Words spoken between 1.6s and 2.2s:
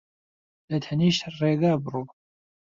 بڕۆ